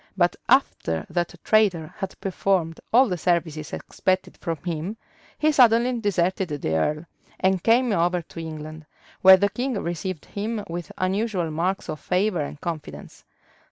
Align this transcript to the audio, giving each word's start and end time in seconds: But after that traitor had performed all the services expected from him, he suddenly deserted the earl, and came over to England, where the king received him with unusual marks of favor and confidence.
But 0.17 0.35
after 0.49 1.05
that 1.11 1.35
traitor 1.43 1.93
had 1.99 2.19
performed 2.19 2.79
all 2.91 3.07
the 3.07 3.19
services 3.19 3.71
expected 3.71 4.35
from 4.37 4.55
him, 4.63 4.97
he 5.37 5.51
suddenly 5.51 5.99
deserted 5.99 6.47
the 6.49 6.75
earl, 6.75 7.05
and 7.39 7.61
came 7.61 7.91
over 7.91 8.23
to 8.23 8.39
England, 8.39 8.87
where 9.21 9.37
the 9.37 9.49
king 9.49 9.75
received 9.77 10.25
him 10.25 10.63
with 10.67 10.91
unusual 10.97 11.51
marks 11.51 11.87
of 11.87 11.99
favor 11.99 12.41
and 12.41 12.59
confidence. 12.59 13.25